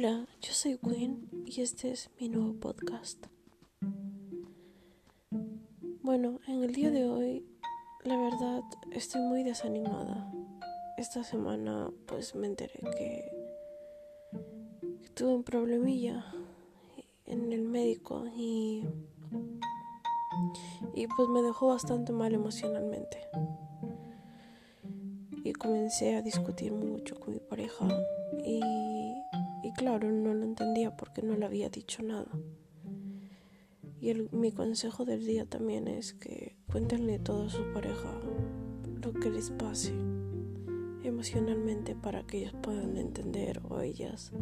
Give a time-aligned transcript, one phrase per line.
[0.00, 3.18] Hola, yo soy Quinn y este es mi nuevo podcast.
[6.02, 7.44] Bueno, en el día de hoy,
[8.04, 10.32] la verdad, estoy muy desanimada.
[10.98, 13.28] Esta semana pues me enteré que,
[15.02, 16.24] que tuve un problemilla
[17.26, 18.84] en el médico y,
[20.94, 23.18] y pues me dejó bastante mal emocionalmente.
[25.42, 27.88] Y comencé a discutir mucho con mi pareja
[28.44, 28.87] y
[29.78, 32.28] claro, no lo entendía porque no le había dicho nada.
[34.00, 38.12] Y mi consejo del día también es que cuéntenle todo a su pareja
[39.00, 39.92] lo que les pase
[41.04, 44.32] emocionalmente para que ellos puedan entender o ellas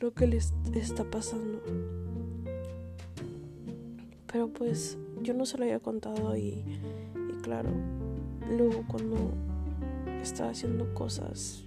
[0.00, 1.62] lo que les está pasando.
[4.32, 6.64] Pero pues yo no se lo había contado y
[7.42, 7.70] claro,
[8.48, 9.51] luego cuando
[10.22, 11.64] estaba haciendo cosas,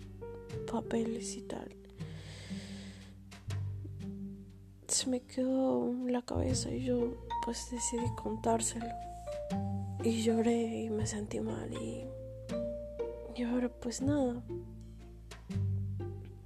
[0.71, 1.75] papeles y tal.
[4.87, 8.87] Se me quedó la cabeza y yo pues decidí contárselo.
[10.03, 12.05] Y lloré y me sentí mal y,
[13.35, 14.41] y ahora pues nada.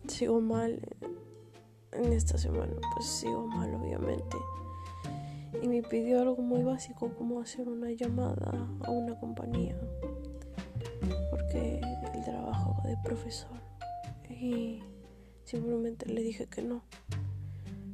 [0.08, 0.80] Sigo mal
[1.92, 4.38] en esta semana, pues sigo mal obviamente.
[5.62, 9.78] Y me pidió algo muy básico como hacer una llamada a una compañía
[13.04, 13.60] profesor
[14.30, 14.82] y
[15.44, 16.84] simplemente le dije que no.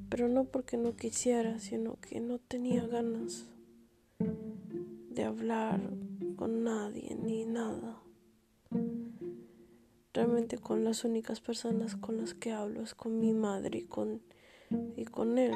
[0.10, 3.46] Pero no porque no quisiera, sino que no tenía ganas
[5.10, 5.82] de hablar
[6.36, 8.02] con nadie ni nada.
[10.14, 14.22] Realmente con las únicas personas con las que hablo es con mi madre y con,
[14.96, 15.56] y con él.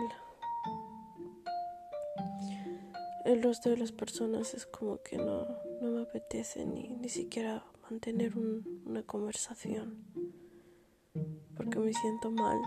[3.26, 5.46] El resto de las personas es como que no,
[5.82, 8.38] no me apetece ni, ni siquiera mantener
[8.86, 10.06] una conversación
[11.56, 12.58] porque me siento mal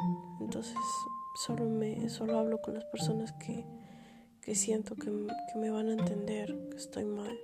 [0.40, 0.76] entonces
[1.46, 3.64] solo me solo hablo con las personas que,
[4.40, 7.38] que siento que, que me van a entender que estoy mal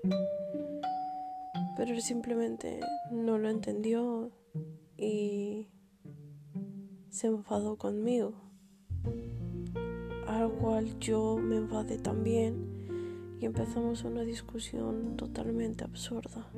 [1.76, 2.80] pero él simplemente
[3.12, 4.32] no lo entendió
[4.96, 5.68] y
[7.10, 8.34] se enfadó conmigo
[10.26, 16.50] al cual yo me enfadé también y empezamos una discusión totalmente absurda.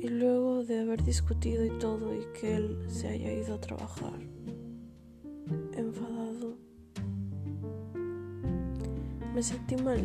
[0.00, 4.18] Y luego de haber discutido y todo y que él se haya ido a trabajar,
[5.74, 6.56] enfadado,
[9.34, 10.00] me sentí mal,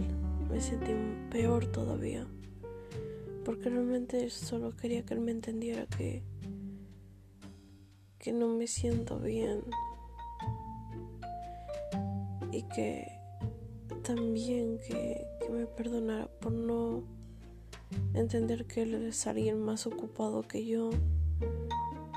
[0.50, 0.92] me sentí
[1.32, 2.28] peor todavía,
[3.46, 6.24] porque realmente solo quería que él me entendiera que,
[8.20, 9.62] que no me siento bien
[12.52, 13.08] y que
[14.04, 17.15] también que, que me perdonara por no
[18.14, 20.90] entender que él es alguien más ocupado que yo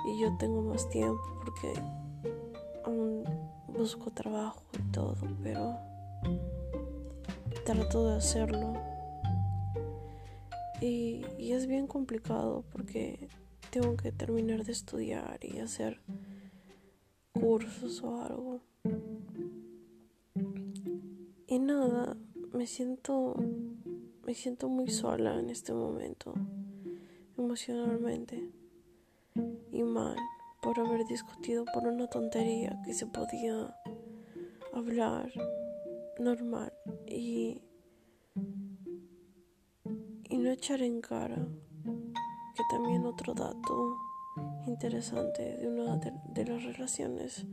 [0.07, 1.73] y yo tengo más tiempo porque
[2.85, 3.25] aún
[3.67, 5.79] busco trabajo y todo, pero
[7.65, 8.75] trato de hacerlo.
[10.81, 13.29] Y, y, es bien complicado porque
[13.71, 16.01] tengo que terminar de estudiar y hacer
[17.33, 18.61] cursos o algo.
[21.49, 22.17] Y nada,
[22.53, 23.35] me siento
[24.29, 26.35] me siento muy sola en este momento,
[27.39, 28.51] emocionalmente,
[29.73, 30.19] y mal
[30.61, 33.75] por haber discutido por una tontería que se podía
[34.75, 35.33] hablar
[36.19, 36.71] normal
[37.07, 37.63] y,
[40.29, 41.49] y no echar en cara
[42.55, 43.97] que también otro dato
[44.67, 47.47] interesante de una de, de las relaciones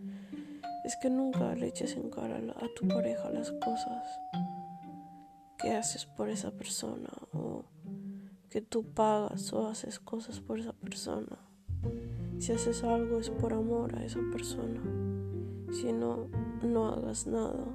[0.83, 4.19] es que nunca le eches en cara a tu pareja las cosas
[5.71, 7.65] haces por esa persona o
[8.49, 11.37] que tú pagas o haces cosas por esa persona.
[12.39, 14.81] Si haces algo es por amor a esa persona.
[15.71, 16.27] Si no,
[16.63, 17.65] no hagas nada.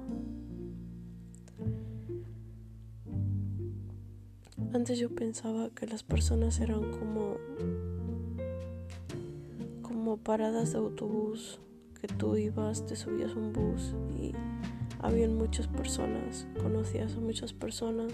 [4.73, 7.35] Antes yo pensaba que las personas eran como
[9.81, 11.59] como paradas de autobús,
[11.99, 14.33] que tú ibas, te subías un bus y
[15.01, 18.13] habían muchas personas, conocías a muchas personas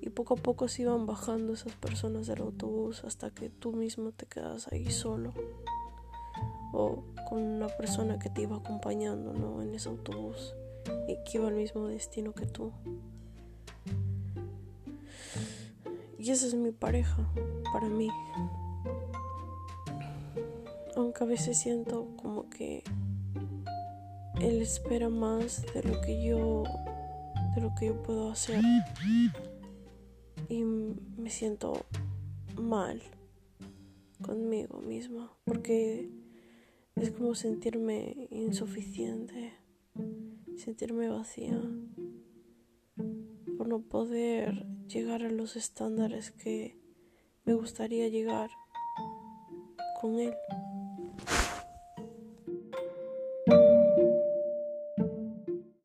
[0.00, 4.12] y poco a poco se iban bajando esas personas del autobús hasta que tú mismo
[4.12, 5.32] te quedas ahí solo
[6.72, 9.62] o con una persona que te iba acompañando ¿no?
[9.62, 10.54] en ese autobús
[11.06, 12.72] y que iba al mismo destino que tú.
[16.18, 17.16] Y esa es mi pareja
[17.72, 18.10] para mí.
[20.96, 22.82] Aunque a veces siento como que
[24.40, 26.64] él espera más de lo que yo
[27.54, 28.62] de lo que yo puedo hacer
[30.48, 31.84] y me siento
[32.56, 33.02] mal
[34.22, 36.10] conmigo misma, porque
[36.96, 39.52] es como sentirme insuficiente,
[40.56, 41.60] sentirme vacía,
[43.56, 46.76] por no poder llegar a los estándares que
[47.44, 48.50] me gustaría llegar
[50.00, 50.34] con él.